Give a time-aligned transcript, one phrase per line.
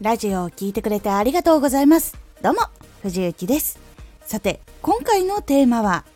[0.00, 2.16] ラジオを聴いてくれてありがとうございます。
[2.40, 2.60] どうも、
[3.02, 3.78] 藤幸です。
[4.22, 6.06] さて、今回のテーマは、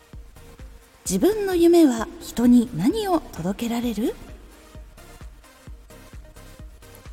[1.04, 4.14] 自分の夢は人に何を届けられる？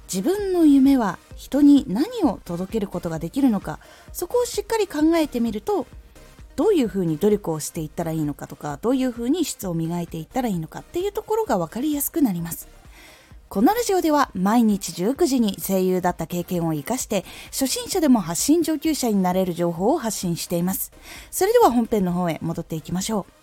[0.05, 3.79] 自分の夢は人に何を届けることができるのか？
[4.13, 5.87] そこをしっかり考えてみると
[6.55, 12.69] どういうふうに努力をしていったらいいのかとかどういうふうに質を磨いていったらいいのかっていうところが分かりやすくなります
[13.51, 20.93] このラジオでは毎日19時に声優だった経験を活かして初心者でも発信上級者になれる情報を発信しています。
[21.31, 23.33] それでは本編の方へ戻っていきましょう。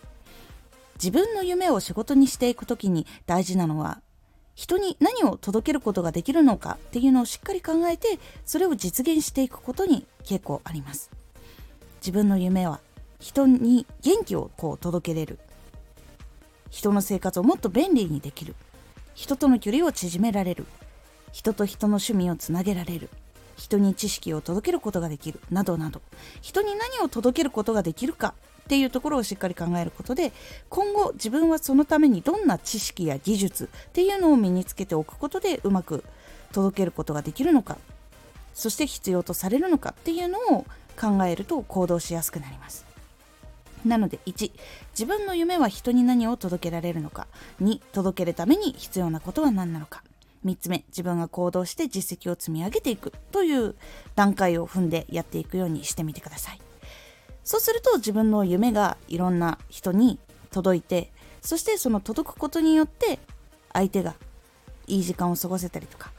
[0.94, 4.00] 自分の夢を仕事にしていく時に大事なのは
[4.54, 11.10] 人に何を届けることができるのかっていうのをしっかり考えてそれを実現していくことに結構あります。
[12.00, 12.80] 自分の夢は
[13.20, 15.38] 人に元気をこう届けれる。
[16.70, 18.54] 人の生活をもっと便利にできる。
[19.18, 20.64] 人との距離を縮められる。
[21.32, 23.10] 人と人の趣味をつなげられる。
[23.56, 25.40] 人に知識を届けることができる。
[25.50, 26.00] などなど。
[26.40, 28.34] 人に何を届けることができるか。
[28.62, 30.30] っていうところをしっかり考えることで
[30.68, 33.64] 今後自分はそのためにどんな知識や技術。
[33.88, 36.04] っていうのを身につけておくことでうまく
[36.52, 37.76] 届けることができるのか。
[38.54, 39.96] そして必要とされるのか。
[39.98, 40.64] っていうのを
[40.96, 42.87] 考えると行動しやすくなります。
[43.84, 44.52] なので1
[44.90, 47.26] 自分の夢は人に何を届けられるのか。
[47.62, 50.02] 2届けるために必要なことは何なのか。
[50.44, 53.12] 3つ目自分が行動して実績を積み上げていく。
[53.32, 53.74] という
[54.14, 56.60] 段階を踏んでやっていくようにしてみてください。
[57.48, 60.18] そうすると自分の夢がいろんな人に
[60.50, 63.18] 届いてそしてその届くことによって
[63.72, 64.16] 相手が
[64.86, 66.12] いい時間を過ごせたりとか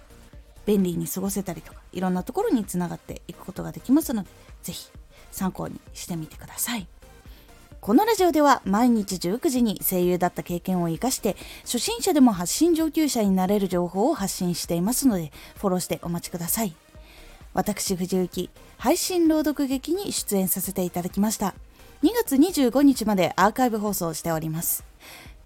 [0.66, 4.30] 便利に過ごせたりとかいろんなところにつながっていくことができますので
[4.64, 4.90] 是非
[5.32, 6.88] 参考にしてみてください。
[7.82, 16.76] このラジオでは毎日19時に声優だった経験を活かして初心者でも発信上級者になれる情報を発信していますのでフォローしてお待ちください。
[17.54, 21.56] 私藤幸配信朗読劇に出演させていただきました。
[22.04, 24.84] 2月25日までアーカイブ放送しております。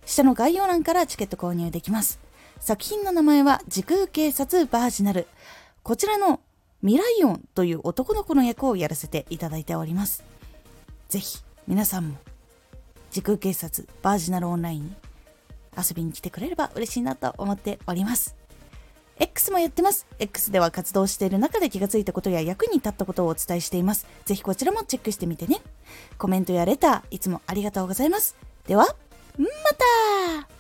[0.06, 2.20] 下の概要欄からチケット購入できます。
[2.60, 5.28] 作品の名前は時空警察バージナル。
[5.84, 6.42] こちらの
[6.82, 10.24] ミライオンという男の子の役をやらせていただいております。
[11.10, 11.44] ぜひ。
[11.68, 12.18] 皆さんも
[13.12, 14.96] 時空警察バージナルオンラインに
[15.78, 18.36] 遊びに来てくれれば嬉しいなと思っております
[19.20, 20.08] X もやってます。
[20.20, 24.08] X では活動している中で気がついたことや役に立ったことをお伝えしています。
[24.26, 25.62] ぜひこちらもチェックしてみてね。
[26.18, 28.36] コメントやレター、いつもありがとうございます。
[28.68, 28.86] では、
[29.38, 29.46] ま
[30.42, 30.53] た